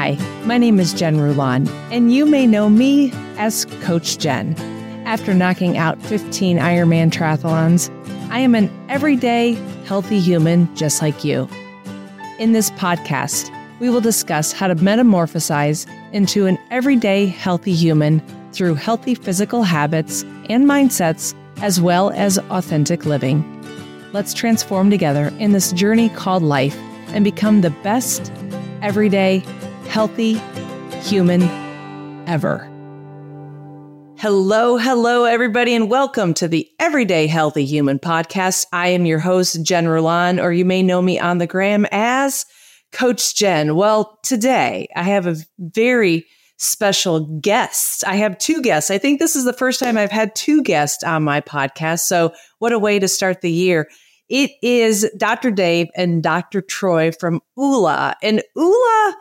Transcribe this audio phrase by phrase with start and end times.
[0.00, 0.16] Hi,
[0.46, 4.54] my name is Jen Rulon, and you may know me as Coach Jen.
[5.04, 7.90] After knocking out 15 Ironman triathlons,
[8.30, 11.46] I am an everyday, healthy human just like you.
[12.38, 18.22] In this podcast, we will discuss how to metamorphosize into an everyday, healthy human
[18.52, 23.44] through healthy physical habits and mindsets, as well as authentic living.
[24.14, 26.78] Let's transform together in this journey called life
[27.08, 28.32] and become the best,
[28.80, 29.44] everyday,
[29.90, 30.34] healthy
[31.00, 31.42] human
[32.28, 32.58] ever.
[34.18, 38.66] Hello, hello, everybody, and welcome to the Everyday Healthy Human podcast.
[38.72, 42.46] I am your host, Jen Rulon, or you may know me on the gram as
[42.92, 43.74] Coach Jen.
[43.74, 46.24] Well, today I have a very
[46.56, 48.06] special guest.
[48.06, 48.92] I have two guests.
[48.92, 52.00] I think this is the first time I've had two guests on my podcast.
[52.00, 53.88] So, what a way to start the year.
[54.28, 55.50] It is Dr.
[55.50, 56.60] Dave and Dr.
[56.60, 58.14] Troy from OOLA.
[58.22, 59.14] And OOLA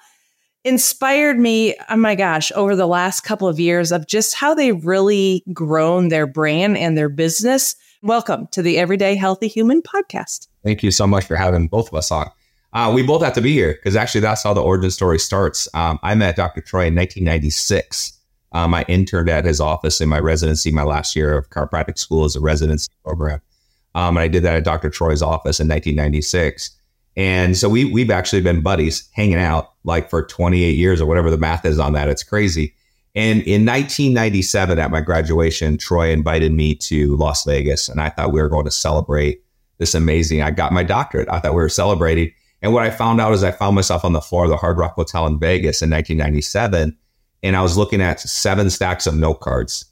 [0.63, 4.85] inspired me, oh my gosh, over the last couple of years of just how they've
[4.85, 7.75] really grown their brand and their business.
[8.01, 10.47] Welcome to the Everyday Healthy Human podcast.
[10.63, 12.29] Thank you so much for having both of us on.
[12.73, 15.67] Uh, we both have to be here because actually that's how the origin story starts.
[15.73, 16.61] Um, I met Dr.
[16.61, 18.13] Troy in 1996.
[18.51, 22.25] Um, I interned at his office in my residency, my last year of chiropractic school
[22.25, 23.41] as a residency program.
[23.95, 24.89] Um, and I did that at Dr.
[24.89, 26.71] Troy's office in 1996.
[27.19, 31.29] And so we, we've actually been buddies hanging out like for 28 years or whatever
[31.29, 32.07] the math is on that.
[32.07, 32.73] It's crazy.
[33.13, 37.89] And in 1997, at my graduation, Troy invited me to Las Vegas.
[37.89, 39.43] And I thought we were going to celebrate
[39.79, 40.41] this amazing.
[40.41, 41.27] I got my doctorate.
[41.29, 42.31] I thought we were celebrating.
[42.61, 44.77] And what I found out is I found myself on the floor of the Hard
[44.77, 46.97] Rock Hotel in Vegas in 1997.
[47.43, 49.83] And I was looking at seven stacks of note cards.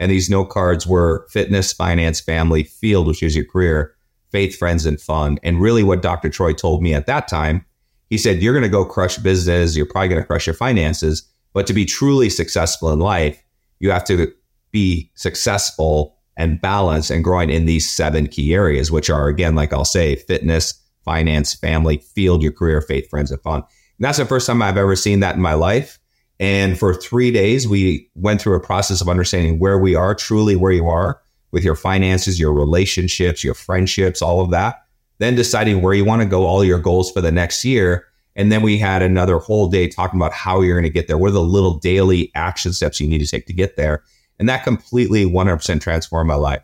[0.00, 3.94] And these note cards were fitness, finance, family, field, which is your career,
[4.32, 5.38] faith, friends, and fun.
[5.42, 6.28] And really, what Dr.
[6.28, 7.64] Troy told me at that time,
[8.10, 9.76] he said, You're going to go crush business.
[9.76, 11.28] You're probably going to crush your finances.
[11.52, 13.42] But to be truly successful in life,
[13.78, 14.32] you have to
[14.70, 19.72] be successful and balanced and growing in these seven key areas, which are, again, like
[19.72, 20.74] I'll say, fitness,
[21.04, 23.60] finance, family, field, your career, faith, friends, and fun.
[23.60, 25.98] And that's the first time I've ever seen that in my life.
[26.40, 30.56] And for three days, we went through a process of understanding where we are, truly
[30.56, 31.20] where you are
[31.52, 34.82] with your finances, your relationships, your friendships, all of that.
[35.18, 38.06] Then deciding where you want to go, all your goals for the next year.
[38.34, 41.18] And then we had another whole day talking about how you're going to get there.
[41.18, 44.02] What are the little daily action steps you need to take to get there?
[44.38, 46.62] And that completely 100% transformed my life.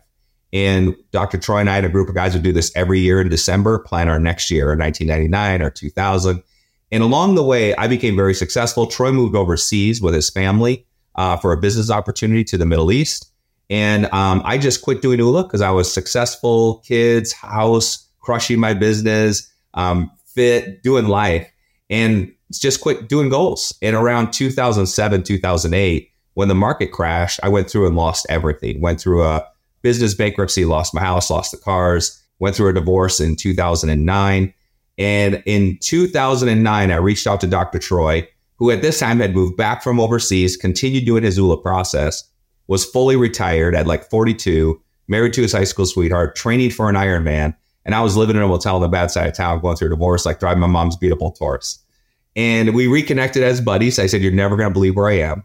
[0.51, 1.37] And Dr.
[1.37, 3.79] Troy and I and a group of guys would do this every year in December,
[3.79, 6.43] plan our next year, or 1999 or 2000.
[6.91, 8.87] And along the way, I became very successful.
[8.87, 13.31] Troy moved overseas with his family uh, for a business opportunity to the Middle East.
[13.69, 18.73] And um, I just quit doing OOLA because I was successful, kids, house, crushing my
[18.73, 21.51] business, um, fit, doing life,
[21.89, 23.73] and just quit doing goals.
[23.81, 28.81] And around 2007, 2008, when the market crashed, I went through and lost everything.
[28.81, 29.45] Went through a
[29.81, 34.53] business bankruptcy, lost my house, lost the cars, went through a divorce in 2009.
[34.97, 37.79] And in 2009, I reached out to Dr.
[37.79, 42.28] Troy, who at this time had moved back from overseas, continued doing his OOLA process,
[42.69, 46.95] was fully retired at like 42, married to his high school sweetheart, training for an
[46.95, 47.53] Ironman.
[47.83, 49.87] And I was living in a motel on the bad side of town, going through
[49.87, 51.83] a divorce, like driving my mom's beautiful Taurus.
[52.37, 53.99] And we reconnected as buddies.
[53.99, 55.43] I said, You're never going to believe where I am.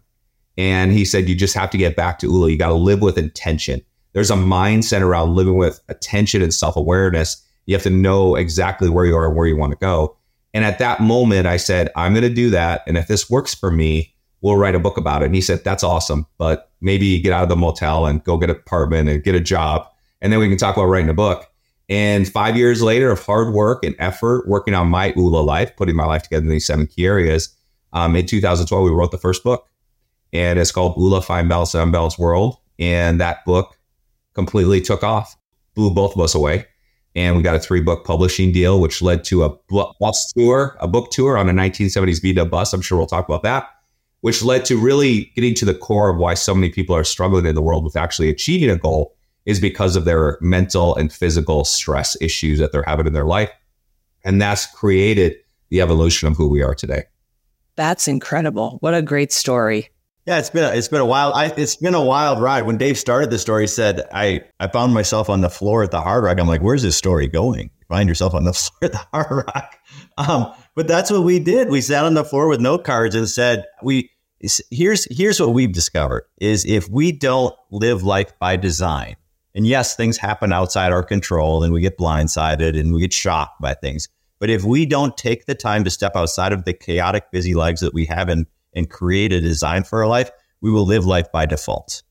[0.57, 2.53] And he said, You just have to get back to OOLA.
[2.53, 3.83] You got to live with intention
[4.15, 7.45] there's a mindset around living with attention and self awareness.
[7.67, 10.17] You have to know exactly where you are and where you want to go.
[10.55, 12.83] And at that moment, I said, I'm going to do that.
[12.87, 14.14] And if this works for me,
[14.45, 15.27] we'll write a book about it.
[15.27, 16.27] And he said, That's awesome.
[16.39, 19.41] But maybe get out of the motel and go get an apartment and get a
[19.41, 19.89] job.
[20.21, 21.51] And then we can talk about writing a book.
[21.89, 25.97] And five years later of hard work and effort, working on my OOLA life, putting
[25.97, 27.55] my life together in these seven key areas,
[27.93, 29.69] um, in 2012, we wrote the first book.
[30.33, 32.57] And it's called OOLA Find Balance and Unbalanced World.
[32.79, 33.79] And that book
[34.35, 35.37] completely took off,
[35.75, 36.67] blew both of us away.
[37.15, 39.57] And we got a three book publishing deal, which led to a
[40.01, 42.73] bus tour, a book tour on a 1970s VW bus.
[42.73, 43.69] I'm sure we'll talk about that,
[44.25, 47.45] which led to really getting to the core of why so many people are struggling
[47.45, 51.63] in the world with actually achieving a goal is because of their mental and physical
[51.63, 53.51] stress issues that they're having in their life.
[54.25, 55.37] And that's created
[55.69, 57.03] the evolution of who we are today.
[57.77, 58.79] That's incredible.
[58.81, 59.91] What a great story.
[60.25, 62.65] Yeah, it's been a, it's been a wild I, it's been a wild ride.
[62.65, 65.91] When Dave started the story, he said I I found myself on the floor at
[65.91, 66.41] the Hard Rock.
[66.41, 67.65] I'm like, where's this story going?
[67.65, 69.77] You find yourself on the floor at the Hard Rock.
[70.17, 71.69] Um, but that's what we did.
[71.69, 74.11] We sat on the floor with note cards and said, we
[74.71, 79.17] here's here's what we've discovered is if we don't live life by design,
[79.55, 83.61] and yes, things happen outside our control, and we get blindsided and we get shocked
[83.61, 84.09] by things.
[84.41, 87.81] But if we don't take the time to step outside of the chaotic, busy lives
[87.81, 90.31] that we have and, and create a design for our life,
[90.61, 92.03] we will live life by default.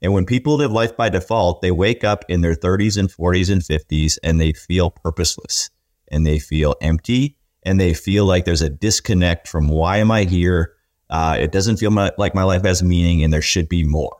[0.00, 3.50] And when people live life by default, they wake up in their 30s and 40s
[3.50, 5.70] and 50s and they feel purposeless
[6.10, 10.24] and they feel empty and they feel like there's a disconnect from why am I
[10.24, 10.74] here?
[11.12, 14.16] Uh, it doesn't feel my, like my life has meaning and there should be more.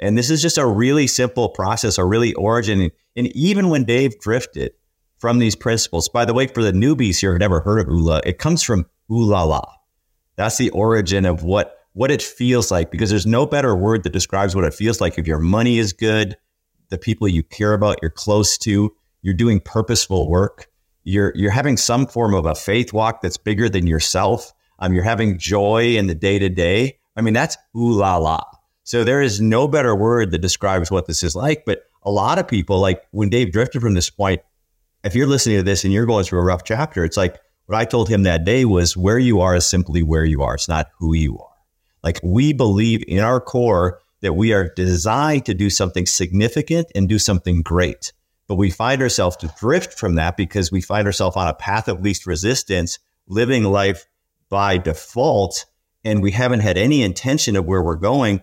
[0.00, 2.92] And this is just a really simple process, a really origin.
[3.16, 4.70] And even when Dave drifted
[5.18, 8.20] from these principles, by the way, for the newbies here who've never heard of OOLA,
[8.24, 9.66] it comes from ulala.
[10.36, 14.12] That's the origin of what what it feels like because there's no better word that
[14.12, 16.36] describes what it feels like if your money is good,
[16.90, 20.68] the people you care about, you're close to, you're doing purposeful work,
[21.02, 24.52] you're you're having some form of a faith walk that's bigger than yourself.
[24.78, 26.98] Um, you're having joy in the day to day.
[27.16, 28.42] I mean, that's ooh la la.
[28.84, 31.64] So there is no better word that describes what this is like.
[31.66, 34.40] But a lot of people, like when Dave drifted from this point,
[35.04, 37.76] if you're listening to this and you're going through a rough chapter, it's like what
[37.76, 40.54] I told him that day was where you are is simply where you are.
[40.54, 41.54] It's not who you are.
[42.02, 47.08] Like we believe in our core that we are designed to do something significant and
[47.08, 48.12] do something great.
[48.46, 51.88] But we find ourselves to drift from that because we find ourselves on a path
[51.88, 54.06] of least resistance, living life
[54.48, 55.66] by default,
[56.04, 58.42] and we haven't had any intention of where we're going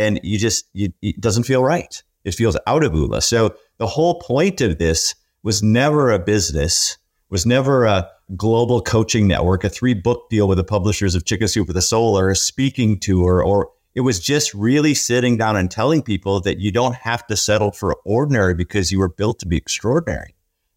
[0.00, 2.02] and you just you, it doesn't feel right.
[2.24, 3.22] It feels out of OOLA.
[3.22, 6.96] So the whole point of this was never a business,
[7.28, 11.48] was never a global coaching network, a three book deal with the publishers of Chicken
[11.48, 15.56] Soup for the Soul, or a speaking tour, or it was just really sitting down
[15.56, 19.38] and telling people that you don't have to settle for ordinary because you were built
[19.40, 20.34] to be extraordinary.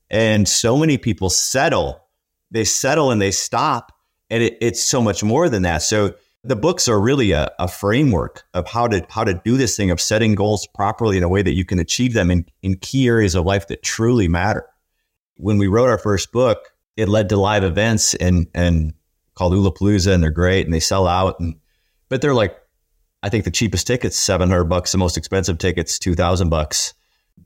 [0.10, 2.08] And so many people settle,
[2.52, 3.93] they settle and they stop.
[4.34, 5.84] And it, it's so much more than that.
[5.84, 9.78] So the books are really a, a, framework of how to how to do this
[9.78, 12.78] thing of setting goals properly in a way that you can achieve them in, in
[12.78, 14.66] key areas of life that truly matter.
[15.38, 18.94] When we wrote our first book, it led to live events and and
[19.36, 21.40] called OOLApalooza, and they're great and they sell out.
[21.40, 21.56] And
[22.10, 22.58] but they're like,
[23.22, 26.96] I think the cheapest tickets seven hundred bucks, the most expensive tickets two thousand bucks.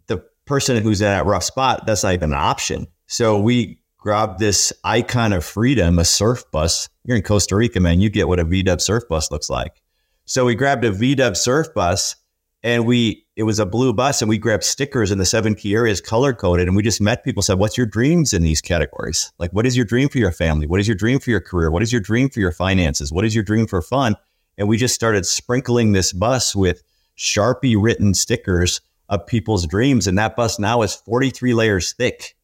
[0.08, 2.88] The person who's in that rough spot, that's not even an option.
[3.08, 6.88] So we grabbed this icon of freedom, a surf bus.
[7.04, 8.00] You're in Costa Rica, man.
[8.00, 9.82] You get what a VW surf bus looks like.
[10.24, 12.16] So we grabbed a VW surf bus
[12.64, 15.76] and we, it was a blue bus and we grabbed stickers in the seven key
[15.76, 16.70] areas color coded.
[16.70, 19.34] And we just met people said, what's your dreams in these categories?
[19.40, 20.68] Like, what is your dream for your family?
[20.68, 21.70] What is your dream for your career?
[21.70, 23.12] What is your dream for your finances?
[23.12, 24.16] What is your dream for fun?
[24.58, 26.82] And we just started sprinkling this bus with
[27.18, 30.08] Sharpie written stickers of people's dreams.
[30.08, 32.37] And that bus now is 43 layers thick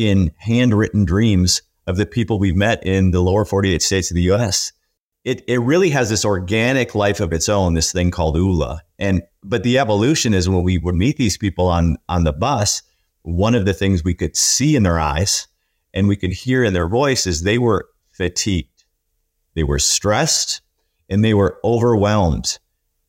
[0.00, 4.30] in handwritten dreams of the people we've met in the lower 48 states of the
[4.32, 4.72] US.
[5.24, 8.80] It, it really has this organic life of its own, this thing called OOLA.
[8.98, 12.82] And, but the evolution is when we would meet these people on, on the bus,
[13.22, 15.46] one of the things we could see in their eyes
[15.92, 18.84] and we could hear in their voices, they were fatigued.
[19.54, 20.62] They were stressed
[21.10, 22.58] and they were overwhelmed.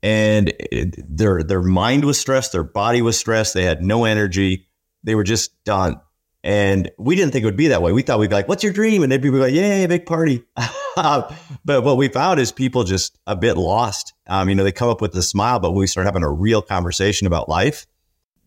[0.03, 2.51] And it, their, their mind was stressed.
[2.51, 3.53] Their body was stressed.
[3.53, 4.67] They had no energy.
[5.03, 6.01] They were just done.
[6.43, 7.91] And we didn't think it would be that way.
[7.91, 9.03] We thought we'd be like, what's your dream?
[9.03, 10.43] And they'd be like, yay, big party.
[10.95, 11.33] but
[11.65, 14.13] what we found is people just a bit lost.
[14.27, 16.31] Um, you know, they come up with a smile, but when we start having a
[16.31, 17.85] real conversation about life,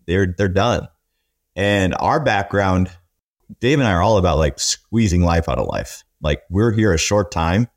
[0.06, 0.88] they're, they're done.
[1.54, 2.90] And our background,
[3.60, 6.02] Dave and I are all about like squeezing life out of life.
[6.20, 7.68] Like we're here a short time.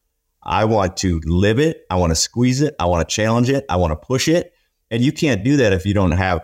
[0.41, 1.85] I want to live it.
[1.91, 2.73] I want to squeeze it.
[2.79, 3.65] I want to challenge it.
[3.69, 4.53] I want to push it.
[4.89, 6.43] And you can't do that if you don't have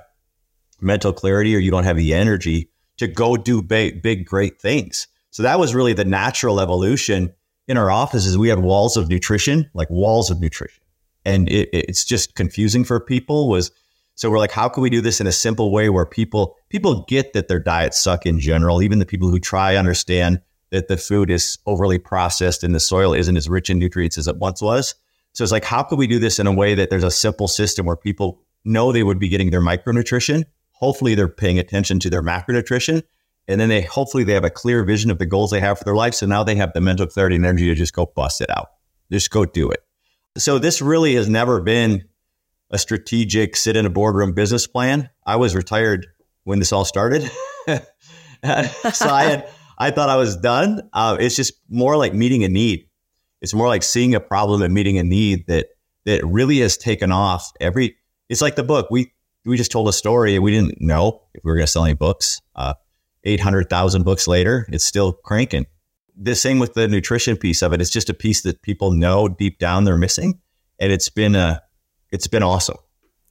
[0.81, 5.07] mental clarity or you don't have the energy to go do big, big, great things.
[5.31, 7.33] So that was really the natural evolution
[7.67, 8.37] in our offices.
[8.37, 10.83] We had walls of nutrition, like walls of nutrition.
[11.25, 13.71] And it, it's just confusing for people was,
[14.15, 17.03] so we're like, how can we do this in a simple way where people, people
[17.07, 20.97] get that their diets suck in general, even the people who try understand that the
[20.97, 24.61] food is overly processed and the soil isn't as rich in nutrients as it once
[24.61, 24.95] was.
[25.33, 27.47] So it's like, how can we do this in a way that there's a simple
[27.47, 30.45] system where people know they would be getting their micronutrition
[30.83, 33.01] hopefully they're paying attention to their macronutrition
[33.47, 35.85] and then they hopefully they have a clear vision of the goals they have for
[35.85, 38.41] their life so now they have the mental clarity and energy to just go bust
[38.41, 38.71] it out.
[39.09, 39.79] Just go do it.
[40.37, 42.03] So this really has never been
[42.69, 45.09] a strategic sit in a boardroom business plan.
[45.25, 46.05] I was retired
[46.43, 47.29] when this all started.
[48.43, 50.81] So i had i thought i was done.
[50.91, 52.89] Uh, it's just more like meeting a need.
[53.41, 55.67] It's more like seeing a problem and meeting a need that
[56.03, 57.95] that really has taken off every
[58.27, 58.87] it's like the book.
[58.91, 59.13] We
[59.45, 61.85] we just told a story and we didn't know if we were going to sell
[61.85, 62.41] any books.
[62.55, 62.73] Uh,
[63.25, 65.65] 800,000 books later, it's still cranking.
[66.15, 67.81] The same with the nutrition piece of it.
[67.81, 70.39] It's just a piece that people know deep down they're missing.
[70.79, 71.59] And it's been, uh,
[72.11, 72.77] it's been awesome.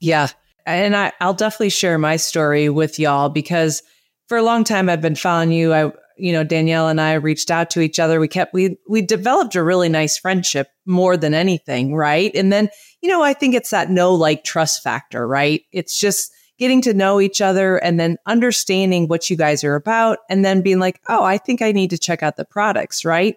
[0.00, 0.28] Yeah.
[0.66, 3.82] And I, I'll definitely share my story with y'all because
[4.28, 5.72] for a long time I've been following you.
[5.74, 5.92] I,
[6.22, 8.20] you know, Danielle and I reached out to each other.
[8.20, 11.96] We kept, we, we developed a really nice friendship more than anything.
[11.96, 12.30] Right.
[12.36, 12.68] And then,
[13.00, 15.62] you know, I think it's that no like trust factor, right?
[15.72, 20.18] It's just getting to know each other and then understanding what you guys are about
[20.30, 23.04] and then being like, oh, I think I need to check out the products.
[23.04, 23.34] Right.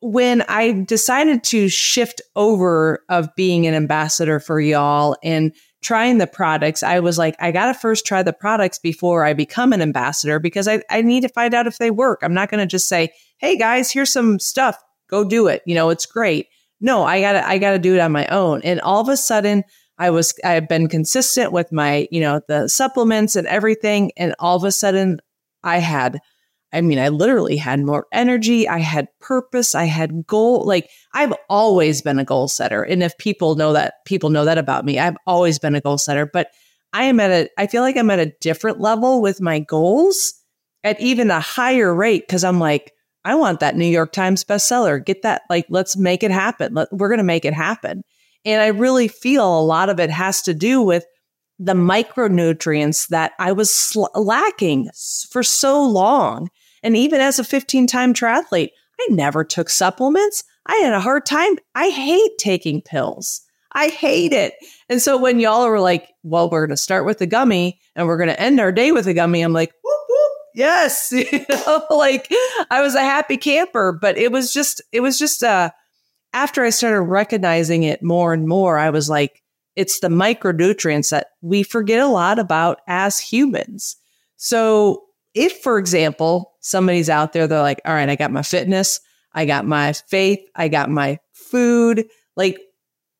[0.00, 6.26] When I decided to shift over of being an ambassador for y'all and trying the
[6.26, 9.82] products, I was like, I got to first try the products before I become an
[9.82, 12.20] ambassador because I, I need to find out if they work.
[12.22, 14.82] I'm not going to just say, Hey guys, here's some stuff.
[15.08, 15.62] Go do it.
[15.66, 16.48] You know, it's great.
[16.80, 18.60] No, I gotta, I gotta do it on my own.
[18.62, 19.64] And all of a sudden
[19.98, 24.12] I was, I have been consistent with my, you know, the supplements and everything.
[24.16, 25.20] And all of a sudden
[25.62, 26.20] I had
[26.72, 28.68] I mean, I literally had more energy.
[28.68, 29.74] I had purpose.
[29.74, 30.64] I had goal.
[30.64, 32.82] Like I've always been a goal setter.
[32.82, 34.98] And if people know that, people know that about me.
[34.98, 36.50] I've always been a goal setter, but
[36.92, 40.34] I am at a, I feel like I'm at a different level with my goals
[40.84, 42.26] at even a higher rate.
[42.28, 42.92] Cause I'm like,
[43.24, 45.04] I want that New York Times bestseller.
[45.04, 45.42] Get that.
[45.50, 46.74] Like, let's make it happen.
[46.74, 48.02] Let, we're going to make it happen.
[48.44, 51.04] And I really feel a lot of it has to do with
[51.58, 54.90] the micronutrients that I was sl- lacking
[55.30, 56.48] for so long.
[56.82, 58.70] And even as a 15 time triathlete,
[59.00, 60.44] I never took supplements.
[60.66, 61.56] I had a hard time.
[61.74, 63.42] I hate taking pills.
[63.72, 64.54] I hate it.
[64.88, 68.06] And so when y'all were like, well, we're going to start with the gummy and
[68.06, 71.12] we're going to end our day with a gummy, I'm like, whoop, whoop, yes.
[71.12, 72.32] you know, like
[72.70, 75.70] I was a happy camper, but it was just, it was just, uh,
[76.32, 79.42] after I started recognizing it more and more, I was like,
[79.76, 83.96] it's the micronutrients that we forget a lot about as humans.
[84.36, 85.04] So
[85.34, 89.00] if, for example, somebody's out there, they're like, all right, I got my fitness,
[89.34, 92.06] I got my faith, I got my food.
[92.36, 92.58] Like,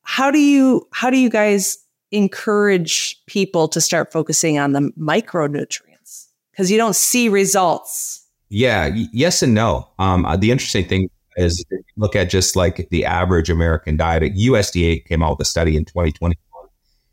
[0.03, 1.79] how do you, how do you guys
[2.11, 6.29] encourage people to start focusing on the micronutrients?
[6.53, 8.25] Because you don't see results.
[8.49, 9.89] Yeah, yes and no.
[9.99, 11.65] Um, uh, the interesting thing is
[11.97, 14.35] look at just like the average American diet.
[14.35, 16.33] USDA came out with a study in 2021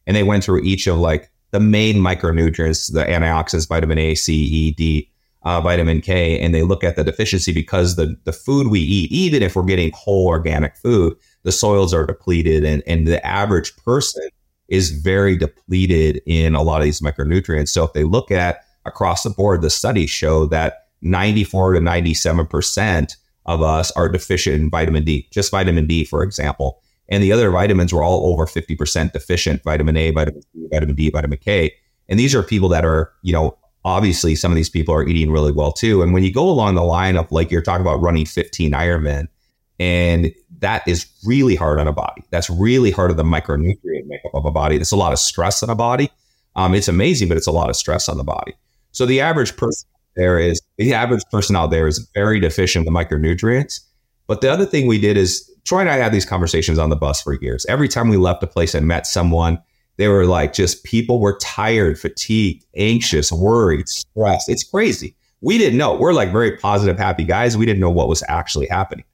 [0.07, 4.33] and they went through each of like the main micronutrients, the antioxidants, vitamin A, C,
[4.33, 5.09] E, D,
[5.43, 9.11] uh, vitamin K, and they look at the deficiency because the, the food we eat,
[9.11, 13.75] even if we're getting whole organic food, the soils are depleted and, and the average
[13.77, 14.27] person
[14.69, 17.69] is very depleted in a lot of these micronutrients.
[17.69, 23.15] So if they look at across the board, the studies show that 94 to 97%
[23.45, 26.81] of us are deficient in vitamin D, just vitamin D, for example.
[27.09, 31.09] And the other vitamins were all over 50% deficient vitamin A, vitamin C, vitamin D,
[31.09, 31.73] vitamin K.
[32.09, 35.31] And these are people that are, you know, obviously some of these people are eating
[35.31, 36.01] really well too.
[36.01, 39.27] And when you go along the line of like you're talking about running 15 Ironman,
[39.79, 42.23] and that is really hard on a body.
[42.29, 44.77] That's really hard on the micronutrient makeup of a body.
[44.77, 46.09] There's a lot of stress on a body.
[46.55, 48.53] Um, it's amazing, but it's a lot of stress on the body.
[48.91, 52.93] So the average person there is the average person out there is very deficient in
[52.93, 53.79] the micronutrients.
[54.27, 56.95] But the other thing we did is Troy and I had these conversations on the
[56.95, 57.65] bus for years.
[57.67, 59.61] Every time we left a place and met someone,
[59.97, 64.49] they were like, just people were tired, fatigued, anxious, worried, stressed.
[64.49, 65.15] It's crazy.
[65.41, 65.95] We didn't know.
[65.95, 67.57] We're like very positive, happy guys.
[67.57, 69.05] We didn't know what was actually happening.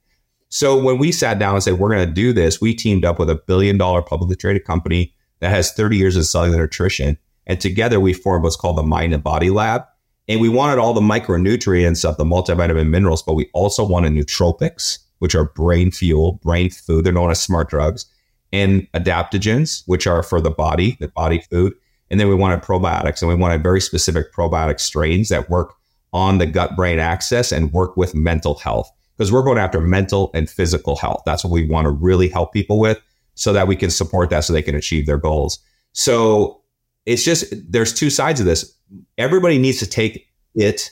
[0.49, 3.19] So when we sat down and said, we're going to do this, we teamed up
[3.19, 7.17] with a billion dollar publicly traded company that has 30 years of cellular nutrition.
[7.45, 9.83] And together we formed what's called the Mind and Body Lab.
[10.27, 14.99] And we wanted all the micronutrients of the multivitamin minerals, but we also wanted nootropics
[15.19, 17.05] which are brain fuel, brain food.
[17.05, 18.05] They're known as smart drugs,
[18.51, 21.73] and adaptogens, which are for the body, the body food.
[22.09, 25.75] And then we wanted probiotics, and we wanted very specific probiotic strains that work
[26.11, 30.31] on the gut brain axis and work with mental health because we're going after mental
[30.33, 31.21] and physical health.
[31.25, 32.99] That's what we want to really help people with
[33.35, 35.59] so that we can support that so they can achieve their goals.
[35.91, 36.61] So
[37.05, 38.73] it's just there's two sides of this.
[39.17, 40.91] Everybody needs to take it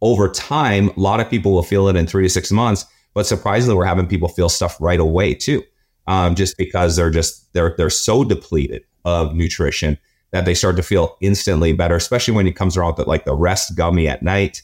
[0.00, 0.88] over time.
[0.90, 2.84] A lot of people will feel it in three to six months.
[3.16, 5.62] But surprisingly, we're having people feel stuff right away too,
[6.06, 9.96] um, just because they're just they're they're so depleted of nutrition
[10.32, 13.34] that they start to feel instantly better, especially when it comes around with like the
[13.34, 14.60] rest gummy at night.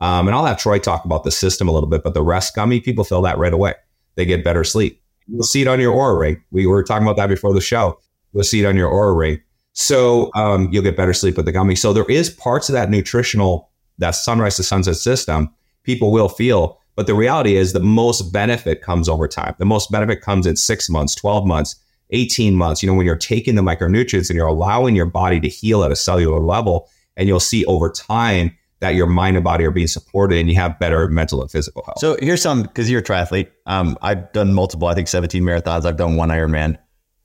[0.00, 2.54] Um, and I'll have Troy talk about the system a little bit, but the rest
[2.54, 3.74] gummy, people feel that right away.
[4.14, 5.02] They get better sleep.
[5.26, 6.40] You'll see it on your Oura ring.
[6.52, 7.98] We were talking about that before the show.
[8.32, 9.40] You'll see it on your Oura ring.
[9.72, 11.74] So um, you'll get better sleep with the gummy.
[11.74, 16.78] So there is parts of that nutritional, that sunrise to sunset system, people will feel
[16.96, 19.54] but the reality is the most benefit comes over time.
[19.58, 21.76] The most benefit comes in six months, 12 months,
[22.10, 22.82] 18 months.
[22.82, 25.92] You know, when you're taking the micronutrients and you're allowing your body to heal at
[25.92, 29.86] a cellular level, and you'll see over time that your mind and body are being
[29.86, 31.98] supported and you have better mental and physical health.
[31.98, 33.50] So here's some because you're a triathlete.
[33.64, 35.86] Um, I've done multiple, I think 17 marathons.
[35.86, 36.78] I've done one Ironman,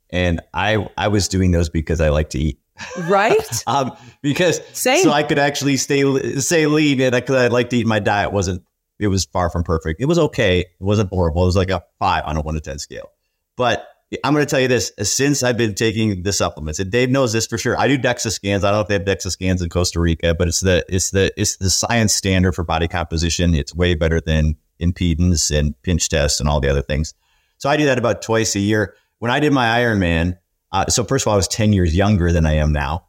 [0.09, 2.59] and I I was doing those because I like to eat.
[3.03, 3.63] Right.
[3.67, 5.03] um, because Same.
[5.03, 7.85] so I could actually stay stay lean and I could I like to eat.
[7.85, 8.63] My diet wasn't
[9.01, 9.99] it was far from perfect.
[9.99, 10.59] It was okay.
[10.59, 11.41] It wasn't horrible.
[11.43, 13.11] It was like a five on a one to 10 scale.
[13.57, 13.87] But
[14.23, 17.33] I'm going to tell you this since I've been taking the supplements, and Dave knows
[17.33, 17.79] this for sure.
[17.79, 18.63] I do DEXA scans.
[18.63, 21.11] I don't know if they have DEXA scans in Costa Rica, but it's the it's
[21.11, 23.55] the it's the science standard for body composition.
[23.55, 27.13] It's way better than impedance and pinch tests and all the other things.
[27.57, 28.95] So I do that about twice a year.
[29.19, 30.37] When I did my Ironman,
[30.71, 33.07] uh, so first of all, I was 10 years younger than I am now.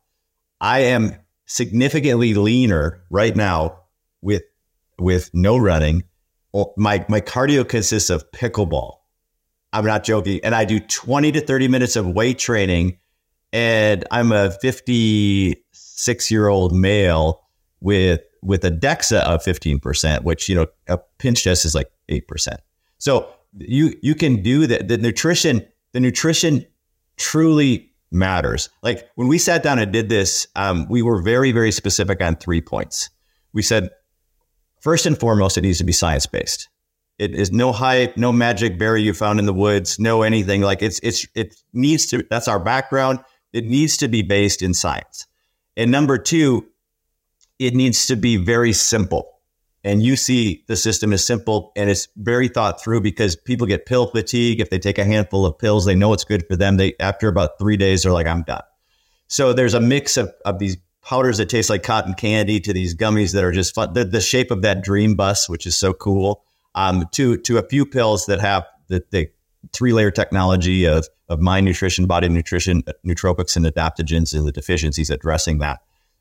[0.61, 3.81] I am significantly leaner right now
[4.21, 4.43] with
[4.99, 6.05] with no running.
[6.77, 9.03] My my cardio consists of pickleball
[9.73, 10.41] I'm not joking.
[10.45, 12.99] And I do 20 to 30 minutes of weight training.
[13.53, 17.43] And I'm a 56 year old male
[17.81, 22.57] with with a DEXA of 15%, which, you know, a pinch test is like 8%.
[22.99, 24.89] So you you can do that.
[24.89, 26.67] The nutrition, the nutrition
[27.17, 28.69] truly matters.
[28.83, 32.37] Like when we sat down and did this, um, we were very, very specific on
[32.37, 33.11] three points.
[33.53, 33.91] We said,
[34.83, 36.69] first and foremost, it needs to be science based.
[37.19, 40.62] It is no hype, no magic berry you found in the woods, no anything.
[40.62, 42.27] Like it's it's it needs to.
[42.29, 43.21] That's our background.
[43.53, 45.27] It needs to be based in science.
[45.77, 46.67] And number two,
[47.59, 49.29] it needs to be very simple.
[49.85, 53.85] And you see the system is simple and it's very thought through because people get
[53.85, 54.61] pill fatigue.
[54.61, 56.77] If they take a handful of pills, they know it's good for them.
[56.77, 58.62] They after about three days, they're like, I'm done.
[59.29, 62.94] So there's a mix of, of these powders that taste like cotton candy to these
[62.94, 63.92] gummies that are just fun.
[63.92, 66.44] The, the shape of that dream bus, which is so cool
[66.75, 69.28] um, to to a few pills that have the, the
[69.73, 75.11] three layer technology of of mind nutrition, body nutrition, nootropics, and adaptogens, and the deficiencies
[75.11, 75.80] addressing that.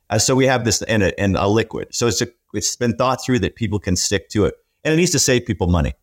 [0.09, 1.87] Uh, so we have this and a, and a liquid.
[1.91, 4.97] So it's a, it's been thought through that people can stick to it, and it
[4.97, 5.93] needs to save people money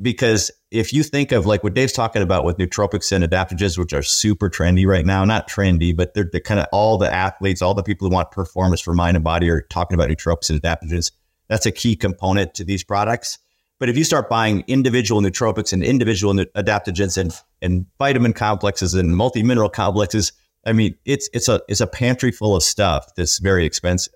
[0.00, 3.92] because if you think of like what Dave's talking about with nootropics and adaptogens, which
[3.92, 7.62] are super trendy right now, not trendy, but they're, they're kind of all the athletes,
[7.62, 10.62] all the people who want performance for mind and body are talking about nootropics and
[10.62, 11.10] adaptogens.
[11.48, 13.38] That's a key component to these products.
[13.80, 19.16] But if you start buying individual nootropics and individual adaptogens and, and vitamin complexes and
[19.16, 20.32] multi mineral complexes,
[20.66, 24.12] I mean, it's it's a it's a pantry full of stuff that's very expensive.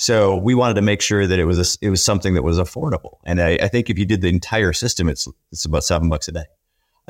[0.00, 2.56] So we wanted to make sure that it was a, it was something that was
[2.56, 3.18] affordable.
[3.24, 6.28] And I, I, think if you did the entire system, it's it's about seven bucks
[6.28, 6.44] a day.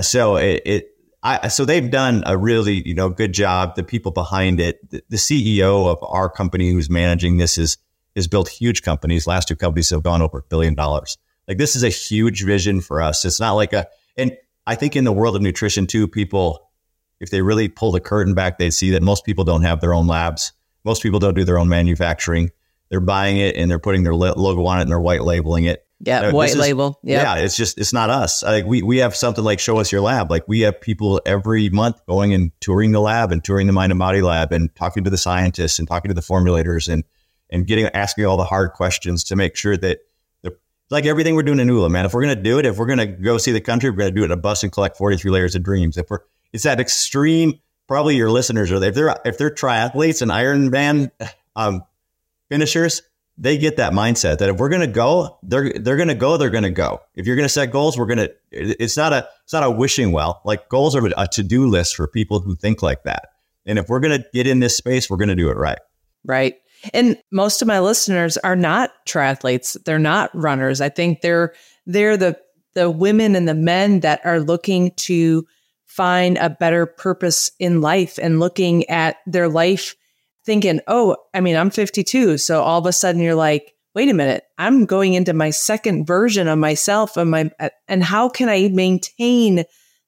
[0.01, 0.88] So it, it
[1.22, 3.74] I, so they've done a really you know good job.
[3.77, 7.77] The people behind it, the, the CEO of our company who's managing this is
[8.16, 9.27] has built huge companies.
[9.27, 11.18] Last two companies have gone over a billion dollars.
[11.46, 13.22] Like this is a huge vision for us.
[13.27, 14.35] It's not like a, and
[14.66, 16.70] I think in the world of nutrition too, people,
[17.20, 19.92] if they really pull the curtain back, they see that most people don't have their
[19.92, 20.53] own labs.
[20.85, 22.51] Most people don't do their own manufacturing.
[22.90, 25.85] They're buying it and they're putting their logo on it and they're white labeling it.
[26.01, 27.01] Yeah, white is, label.
[27.03, 27.22] Yep.
[27.22, 28.44] Yeah, it's just it's not us.
[28.44, 30.31] Like we we have something like show us your lab.
[30.31, 33.90] Like we have people every month going and touring the lab and touring the mind
[33.90, 37.03] and body lab and talking to the scientists and talking to the formulators and
[37.51, 39.98] and getting asking all the hard questions to make sure that
[40.90, 42.07] like everything we're doing in OOLA, man.
[42.07, 44.07] If we're going to do it, if we're going to go see the country, we're
[44.07, 45.96] to do it in a bus and collect 43 layers of dreams.
[45.96, 46.20] If we're,
[46.53, 48.90] it's that extreme, probably your listeners are there.
[48.90, 51.11] If they're, if they're triathletes and Ironman
[51.57, 51.83] um,
[52.48, 53.02] finishers,
[53.37, 56.37] they get that mindset that if we're going to go, they're, they're going to go,
[56.37, 57.00] they're going to go.
[57.14, 59.70] If you're going to set goals, we're going to, it's not a, it's not a
[59.70, 60.42] wishing well.
[60.44, 63.28] Like goals are a to do list for people who think like that.
[63.64, 65.78] And if we're going to get in this space, we're going to do it right.
[66.24, 66.56] Right.
[66.92, 69.76] And most of my listeners are not triathletes.
[69.84, 70.80] They're not runners.
[70.80, 71.54] I think they're
[71.87, 72.38] they're the
[72.74, 75.46] the women and the men that are looking to
[75.87, 79.96] find a better purpose in life and looking at their life
[80.48, 84.14] thinking, "Oh, I mean, I'm 52." So all of a sudden you're like, "Wait a
[84.14, 84.44] minute.
[84.56, 87.50] I'm going into my second version of myself and my
[87.87, 89.64] and how can I maintain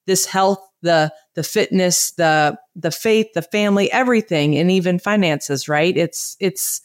[0.07, 5.69] this health the the fitness, the the faith, the family, everything, and even finances.
[5.69, 5.95] Right?
[5.95, 6.81] It's it's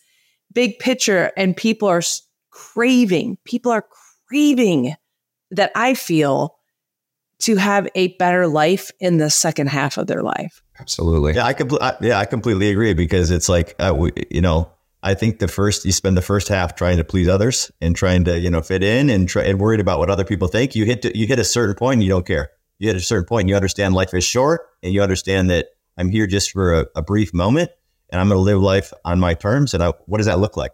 [0.52, 2.02] big picture, and people are
[2.50, 3.38] craving.
[3.44, 3.86] People are
[4.28, 4.94] craving
[5.50, 6.55] that I feel
[7.40, 10.62] to have a better life in the second half of their life.
[10.80, 11.34] Absolutely.
[11.34, 14.70] Yeah, I compl- yeah, I completely agree because it's like uh, we, you know,
[15.02, 18.24] I think the first you spend the first half trying to please others and trying
[18.24, 20.74] to you know fit in and try and worried about what other people think.
[20.74, 23.00] You hit to, you hit a certain point and you don't care you hit a
[23.00, 26.80] certain point, you understand life is short and you understand that I'm here just for
[26.80, 27.70] a, a brief moment
[28.10, 29.74] and I'm going to live life on my terms.
[29.74, 30.72] And I, what does that look like?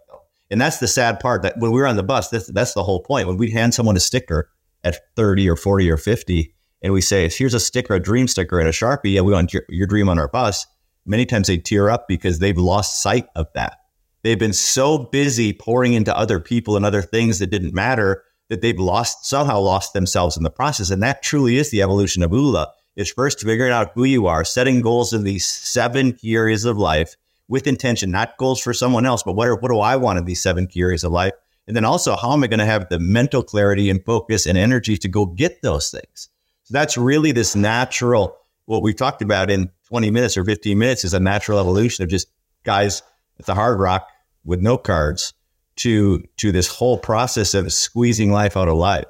[0.51, 2.83] And that's the sad part that when we were on the bus, that's, that's the
[2.83, 3.27] whole point.
[3.27, 4.49] When we hand someone a sticker
[4.83, 8.59] at 30 or 40 or 50, and we say, here's a sticker, a dream sticker
[8.59, 9.13] and a Sharpie.
[9.13, 10.67] Yeah, we want your, your dream on our bus.
[11.05, 13.77] Many times they tear up because they've lost sight of that.
[14.23, 18.61] They've been so busy pouring into other people and other things that didn't matter that
[18.61, 20.89] they've lost somehow lost themselves in the process.
[20.89, 22.67] And that truly is the evolution of OOLA.
[22.95, 26.77] Is first figuring out who you are, setting goals in these seven key areas of
[26.77, 27.15] life
[27.47, 30.25] with intention, not goals for someone else, but what, are, what do I want in
[30.25, 31.33] these seven key areas of life?
[31.67, 34.57] And then also, how am I going to have the mental clarity and focus and
[34.57, 36.29] energy to go get those things?
[36.63, 41.05] So that's really this natural, what we talked about in 20 minutes or 15 minutes
[41.05, 42.27] is a natural evolution of just
[42.63, 43.01] guys
[43.39, 44.07] at the hard rock
[44.43, 45.33] with no cards
[45.77, 49.05] to, to this whole process of squeezing life out of life.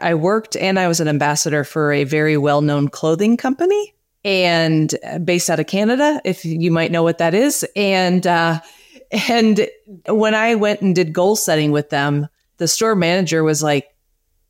[0.00, 4.92] I worked and I was an ambassador for a very well known clothing company and
[5.06, 7.64] uh, based out of Canada, if you might know what that is.
[7.76, 8.60] And, uh,
[9.28, 9.68] and
[10.08, 13.88] when I went and did goal setting with them, the store manager was like,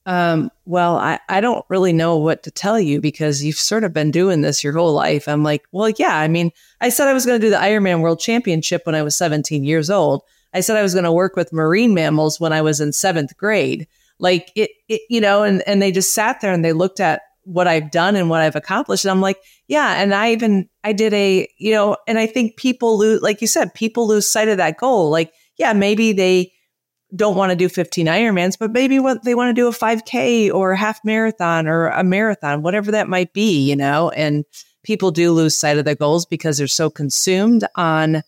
[0.06, 3.94] um, well, I, I don't really know what to tell you because you've sort of
[3.94, 5.28] been doing this your whole life.
[5.28, 6.50] I'm like, well, yeah, I mean,
[6.80, 9.64] I said I was going to do the Ironman World Championship when I was 17
[9.64, 10.22] years old.
[10.52, 13.36] I said I was going to work with marine mammals when I was in seventh
[13.36, 13.86] grade.
[14.18, 17.22] Like it, it, you know, and, and they just sat there and they looked at
[17.44, 19.04] what I've done and what I've accomplished.
[19.04, 20.02] And I'm like, yeah.
[20.02, 23.46] And I even, I did a, you know, and I think people lose, like you
[23.46, 25.10] said, people lose sight of that goal.
[25.10, 26.52] Like, yeah, maybe they
[27.14, 30.52] don't want to do 15 Ironmans, but maybe what they want to do a 5K
[30.52, 34.44] or a half marathon or a marathon, whatever that might be, you know, and
[34.82, 38.22] people do lose sight of their goals because they're so consumed on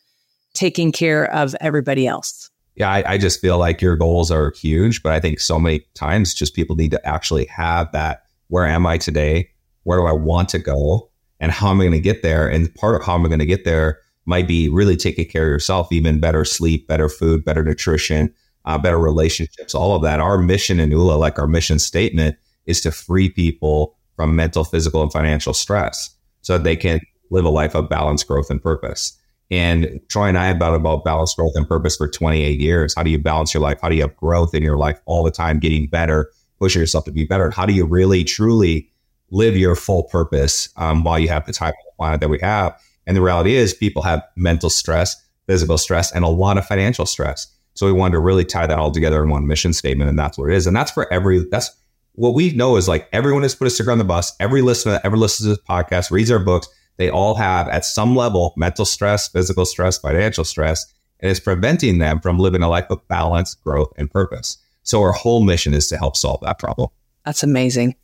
[0.55, 2.51] taking care of everybody else.
[2.77, 5.81] Yeah, I, I just feel like your goals are huge, but I think so many
[5.95, 9.51] times just people need to actually have that where am I today?
[9.85, 11.11] Where do I want to go?
[11.41, 12.49] And how am I going to get there?
[12.49, 15.45] And part of how am I going to get there might be really taking care
[15.45, 18.33] of yourself, even better sleep, better food, better nutrition,
[18.65, 20.21] uh, better relationships, all of that.
[20.21, 25.03] Our mission in OOLA, like our mission statement, is to free people from mental, physical,
[25.03, 29.17] and financial stress so they can live a life of balance, growth, and purpose.
[29.51, 32.95] And Troy and I have been about balance, growth, and purpose for 28 years.
[32.97, 33.79] How do you balance your life?
[33.81, 37.05] How do you have growth in your life all the time, getting better, pushing yourself
[37.05, 37.51] to be better?
[37.51, 38.91] How do you really, truly
[39.31, 42.81] live your full purpose um, while you have the time the planet that we have?
[43.07, 45.17] And the reality is, people have mental stress,
[45.47, 47.47] physical stress, and a lot of financial stress.
[47.75, 50.39] So we wanted to really tie that all together in one mission statement, and that's
[50.39, 50.67] what it is.
[50.67, 51.47] And that's for every.
[51.51, 51.71] That's
[52.13, 54.35] what we know is like everyone has put a sticker on the bus.
[54.41, 57.85] Every listener that ever listens to this podcast, reads our books, they all have at
[57.85, 62.69] some level mental stress, physical stress, financial stress, and it's preventing them from living a
[62.69, 64.59] life of balance, growth, and purpose.
[64.87, 66.89] So our whole mission is to help solve that problem.
[67.25, 67.97] That's amazing.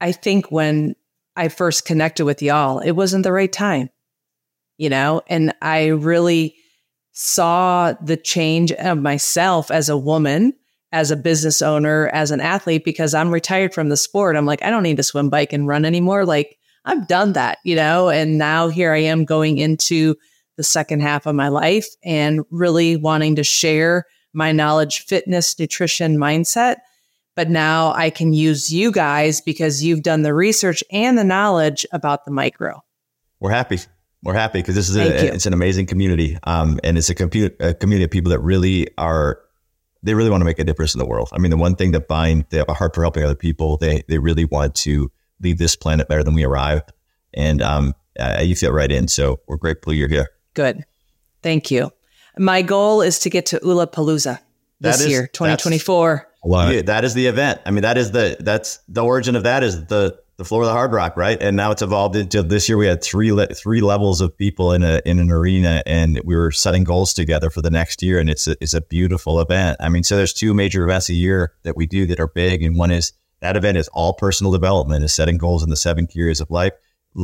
[0.00, 0.96] I think when
[1.36, 3.90] I first connected with y'all, it wasn't the right time,
[4.78, 6.56] you know, and I really
[7.12, 10.54] saw the change of myself as a woman,
[10.92, 14.34] as a business owner, as an athlete, because I'm retired from the sport.
[14.34, 16.24] I'm like, I don't need to swim, bike, and run anymore.
[16.24, 16.56] Like,
[16.86, 20.16] I've done that, you know, and now here I am going into
[20.56, 26.16] the second half of my life and really wanting to share my knowledge, fitness, nutrition,
[26.16, 26.76] mindset.
[27.36, 31.84] But now I can use you guys because you've done the research and the knowledge
[31.92, 32.82] about the micro.
[33.40, 33.80] We're happy.
[34.22, 37.54] We're happy because this is a, it's an amazing community, um, and it's a, compu-
[37.60, 39.40] a community of people that really are
[40.02, 41.28] they really want to make a difference in the world.
[41.32, 43.76] I mean, the one thing that bind they have a heart for helping other people.
[43.76, 46.92] They they really want to leave this planet better than we arrived,
[47.34, 49.08] and um, uh, you fit right in.
[49.08, 50.28] So we're grateful you're here.
[50.54, 50.84] Good,
[51.42, 51.90] thank you.
[52.38, 54.40] My goal is to get to OOLApalooza
[54.80, 56.28] this is, year, 2024.
[56.72, 57.60] Yeah, that is the event.
[57.64, 60.66] I mean, that is the that's the origin of that is the the floor of
[60.66, 61.40] the Hard Rock, right?
[61.40, 62.76] And now it's evolved into this year.
[62.76, 66.34] We had three le- three levels of people in a in an arena, and we
[66.34, 68.18] were setting goals together for the next year.
[68.18, 69.76] And it's a, it's a beautiful event.
[69.80, 72.62] I mean, so there's two major events a year that we do that are big,
[72.62, 76.06] and one is that event is all personal development, is setting goals in the seven
[76.06, 76.72] key areas of life,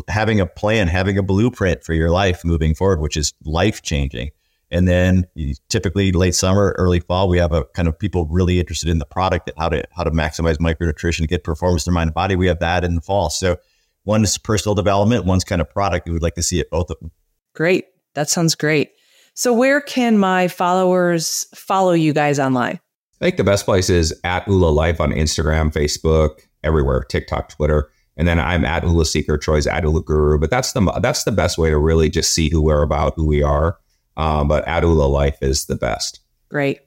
[0.09, 4.31] having a plan, having a blueprint for your life moving forward, which is life changing.
[4.71, 5.27] And then
[5.69, 9.05] typically late summer, early fall, we have a kind of people really interested in the
[9.05, 12.15] product, and how to how to maximize micronutrition to get performance in their mind and
[12.15, 12.37] body.
[12.37, 13.31] We have that in the fall.
[13.31, 13.57] So
[14.05, 16.07] one is personal development, one's kind of product.
[16.07, 17.11] We would like to see it both of them.
[17.55, 17.87] Great.
[18.15, 18.93] That sounds great.
[19.35, 22.81] So where can my followers follow you guys online?
[23.21, 27.91] I think the best place is at OOLA Life on Instagram, Facebook, everywhere, TikTok, Twitter.
[28.17, 30.39] And then I'm at OOLA Seeker, Troy's at OOLA Guru.
[30.39, 33.27] But that's the that's the best way to really just see who we're about, who
[33.27, 33.79] we are.
[34.21, 36.21] Um, but Adula Life is the best.
[36.51, 36.81] Great.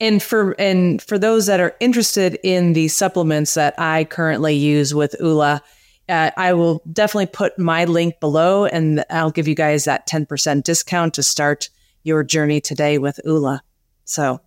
[0.00, 4.94] And for and for those that are interested in the supplements that I currently use
[4.94, 5.60] with OOLA,
[6.08, 10.24] uh, I will definitely put my link below, and I'll give you guys that ten
[10.24, 11.68] percent discount to start
[12.04, 13.60] your journey today with OOLA.
[14.04, 14.40] So,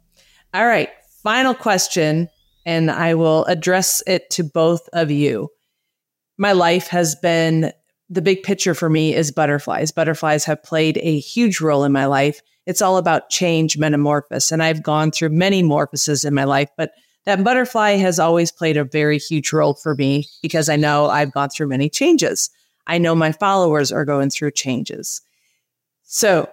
[0.53, 0.89] all right,
[1.23, 2.27] final question,
[2.65, 5.49] and I will address it to both of you.
[6.37, 7.71] My life has been
[8.09, 9.91] the big picture for me is butterflies.
[9.91, 12.41] Butterflies have played a huge role in my life.
[12.65, 14.51] It's all about change, metamorphosis.
[14.51, 16.91] And I've gone through many morphoses in my life, but
[17.25, 21.31] that butterfly has always played a very huge role for me because I know I've
[21.31, 22.49] gone through many changes.
[22.87, 25.21] I know my followers are going through changes.
[26.03, 26.47] So,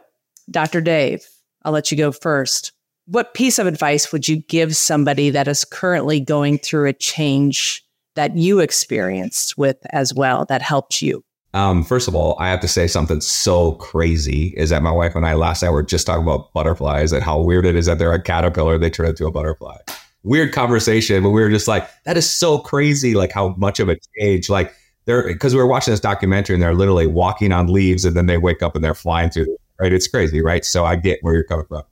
[0.51, 0.81] Dr.
[0.81, 1.27] Dave,
[1.62, 2.73] I'll let you go first.
[3.07, 7.85] what piece of advice would you give somebody that is currently going through a change
[8.15, 11.23] that you experienced with as well that helped you?
[11.55, 15.15] Um, first of all, I have to say something so crazy is that my wife
[15.15, 17.99] and I last night were just talking about butterflies and how weird it is that
[17.99, 19.77] they're a caterpillar, they turn into a butterfly.
[20.23, 23.91] Weird conversation, but we were just like, that is so crazy, like how much of
[23.91, 24.49] a change.
[24.49, 24.73] Like
[25.05, 28.27] they're because we were watching this documentary and they're literally walking on leaves and then
[28.27, 29.93] they wake up and they're flying through, right?
[29.93, 30.65] It's crazy, right?
[30.65, 31.83] So I get where you're coming from.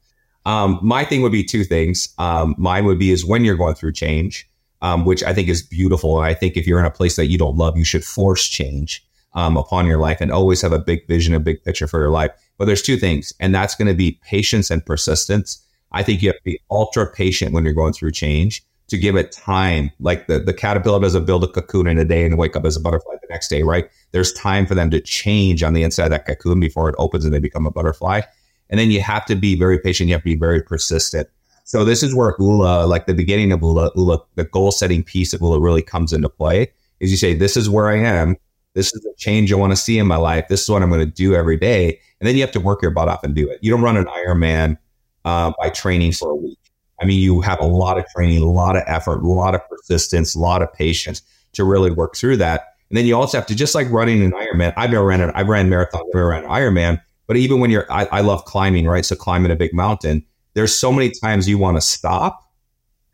[0.47, 2.15] Um, my thing would be two things.
[2.17, 4.49] Um, mine would be is when you're going through change,
[4.81, 6.17] um, which I think is beautiful.
[6.17, 8.49] And I think if you're in a place that you don't love, you should force
[8.49, 12.01] change um, upon your life and always have a big vision, a big picture for
[12.01, 12.31] your life.
[12.59, 15.65] But there's two things, and that's going to be patience and persistence.
[15.93, 19.17] I think you have to be ultra patient when you're going through change to give
[19.17, 19.91] it time.
[20.01, 22.77] Like the, the caterpillar doesn't build a cocoon in a day and wake up as
[22.77, 23.89] a butterfly the next day, right?
[24.11, 27.25] There's time for them to change on the inside of that cocoon before it opens
[27.25, 28.23] and they become a butterfly.
[28.69, 30.09] And then you have to be very patient.
[30.09, 31.29] You have to be very persistent.
[31.65, 35.33] So this is where OOLA, like the beginning of OOLA, OOLA, the goal setting piece
[35.33, 36.73] of OOLA really comes into play.
[36.99, 38.37] Is you say, this is where I am.
[38.75, 40.47] This is the change I want to see in my life.
[40.49, 42.01] This is what I'm going to do every day.
[42.21, 43.59] And then you have to work your butt off and do it.
[43.63, 44.79] You don't run an Ironman
[45.25, 46.59] uh, by training for a week.
[47.01, 49.63] I mean, you have a lot of training, a lot of effort, a lot of
[49.69, 52.75] persistence, a lot of patience to really work through that.
[52.91, 55.33] And then you also have to, just like running an Ironman, I've never ran it,
[55.35, 57.01] I've ran marathon, never ran an Ironman.
[57.27, 59.05] But even when you're, I, I love climbing, right?
[59.05, 62.51] So climbing a big mountain, there's so many times you want to stop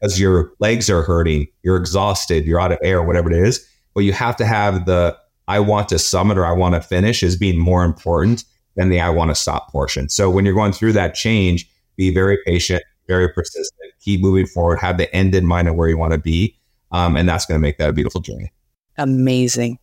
[0.00, 3.68] because your legs are hurting, you're exhausted, you're out of air, whatever it is.
[3.94, 5.16] But you have to have the
[5.48, 9.00] I want to summit or I want to finish is being more important than the
[9.00, 10.08] I want to stop portion.
[10.08, 14.78] So when you're going through that change, be very patient, very persistent, keep moving forward,
[14.80, 16.56] have the end in mind of where you want to be.
[16.92, 18.52] Um, and that's going to make that a beautiful journey.
[18.98, 19.78] Amazing.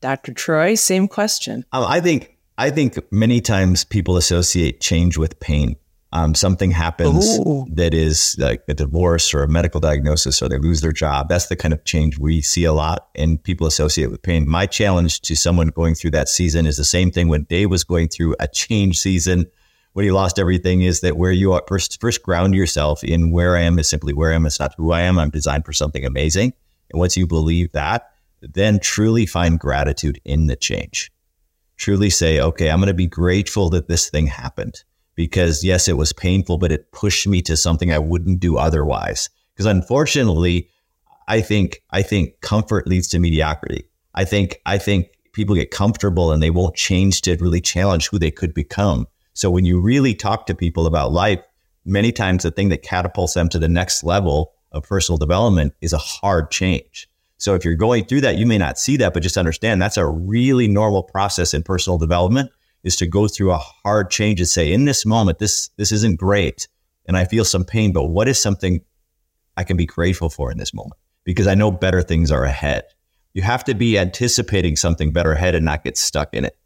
[0.00, 0.32] Dr.
[0.32, 1.64] Troy, same question.
[1.72, 5.76] Um, I think I think many times people associate change with pain
[6.12, 7.66] um, something happens Ooh.
[7.70, 11.28] that is like a divorce or a medical diagnosis or they lose their job.
[11.28, 14.48] That's the kind of change we see a lot and people associate with pain.
[14.48, 17.84] My challenge to someone going through that season is the same thing when Dave was
[17.84, 19.46] going through a change season
[19.92, 23.56] when he lost everything is that where you are first, first ground yourself in where
[23.56, 24.46] I am is simply where I am.
[24.46, 25.18] It's not who I am.
[25.18, 26.52] I'm designed for something amazing.
[26.90, 31.10] And once you believe that, then truly find gratitude in the change.
[31.76, 34.82] Truly say, okay, I'm going to be grateful that this thing happened
[35.20, 39.28] because yes, it was painful, but it pushed me to something I wouldn't do otherwise.
[39.52, 40.70] Because unfortunately,
[41.28, 43.84] I think I think comfort leads to mediocrity.
[44.14, 48.18] I think I think people get comfortable and they won't change to really challenge who
[48.18, 49.06] they could become.
[49.34, 51.40] So when you really talk to people about life,
[51.84, 55.92] many times the thing that catapults them to the next level of personal development is
[55.92, 57.10] a hard change.
[57.36, 59.98] So if you're going through that, you may not see that, but just understand that's
[59.98, 62.50] a really normal process in personal development
[62.82, 66.18] is to go through a hard change and say, in this moment, this this isn't
[66.18, 66.68] great,
[67.06, 68.80] and I feel some pain, but what is something
[69.56, 70.98] I can be grateful for in this moment?
[71.24, 72.84] Because I know better things are ahead.
[73.34, 76.56] You have to be anticipating something better ahead and not get stuck in it.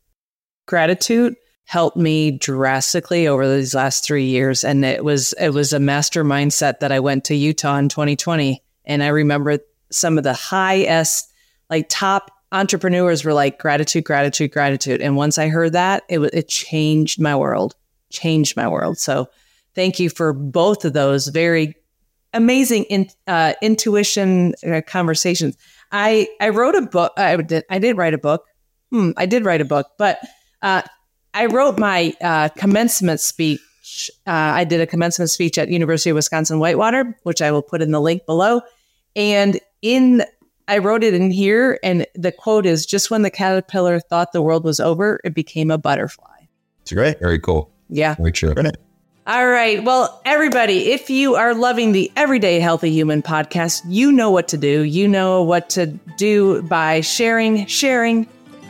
[0.66, 1.35] Gratitude
[1.66, 4.64] helped me drastically over these last three years.
[4.64, 8.62] And it was it was a master mindset that I went to Utah in 2020.
[8.85, 9.59] And I remember
[9.90, 11.33] some of the highest,
[11.70, 15.00] like top entrepreneurs were like gratitude, gratitude, gratitude.
[15.00, 17.74] And once I heard that, it it changed my world,
[18.11, 18.98] changed my world.
[18.98, 19.28] So
[19.74, 21.74] thank you for both of those very
[22.33, 25.57] amazing in, uh, intuition uh, conversations.
[25.92, 27.12] I I wrote a book.
[27.16, 28.44] I did I did write a book.
[28.90, 30.18] Hmm, I did write a book, but
[30.62, 30.83] uh,
[31.33, 34.11] I wrote my uh, commencement speech.
[34.26, 37.83] Uh, I did a commencement speech at University of Wisconsin Whitewater, which I will put
[37.83, 38.62] in the link below.
[39.16, 40.22] And in
[40.66, 44.40] I wrote it in here, and the quote is just when the caterpillar thought the
[44.40, 46.46] world was over, it became a butterfly.
[46.83, 47.18] It's great.
[47.18, 47.70] Very cool.
[47.88, 48.14] Yeah.
[48.14, 48.55] Very true.
[49.27, 49.83] All right.
[49.83, 54.59] Well, everybody, if you are loving the Everyday Healthy Human podcast, you know what to
[54.59, 54.83] do.
[54.83, 55.87] You know what to
[56.18, 58.27] do by sharing, sharing,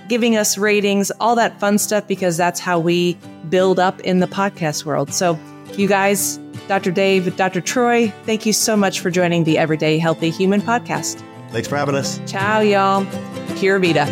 [0.08, 3.14] giving us ratings, all that fun stuff, because that's how we
[3.48, 5.12] build up in the podcast world.
[5.12, 5.38] So,
[5.76, 6.92] you guys, Dr.
[6.92, 7.60] Dave, Dr.
[7.60, 11.20] Troy, thank you so much for joining the Everyday Healthy Human podcast.
[11.54, 12.20] Thanks for having us.
[12.26, 13.06] Ciao, y'all.
[13.60, 14.06] Pura Vida.